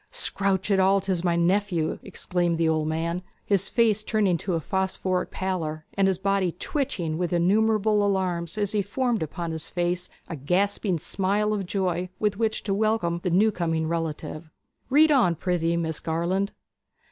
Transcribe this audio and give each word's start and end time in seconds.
'Scrounch 0.09 0.71
it 0.71 0.79
all 0.79 0.99
'tis 0.99 1.23
my 1.23 1.35
nephew!' 1.35 1.99
exclaimed 2.01 2.57
the 2.57 2.67
old 2.67 2.87
man, 2.87 3.21
his 3.45 3.69
face 3.69 4.03
turning 4.03 4.35
to 4.35 4.55
a 4.55 4.59
phosphoric 4.59 5.29
pallor, 5.29 5.85
and 5.93 6.07
his 6.07 6.17
body 6.17 6.53
twitching 6.53 7.19
with 7.19 7.31
innumerable 7.31 8.03
alarms 8.03 8.57
as 8.57 8.71
he 8.71 8.81
formed 8.81 9.21
upon 9.21 9.51
his 9.51 9.69
face 9.69 10.09
a 10.27 10.35
gasping 10.35 10.97
smile 10.97 11.53
of 11.53 11.67
joy, 11.67 12.09
with 12.17 12.35
which 12.35 12.63
to 12.63 12.73
welcome 12.73 13.19
the 13.23 13.29
new 13.29 13.51
coming 13.51 13.85
relative. 13.87 14.49
'Read 14.89 15.11
on, 15.11 15.35
prithee, 15.35 15.77
Miss 15.77 15.99
Garland.' 15.99 16.51